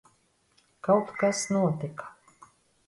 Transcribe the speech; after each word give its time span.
Kaut 0.87 1.13
kas 1.21 1.45
notika. 1.53 2.13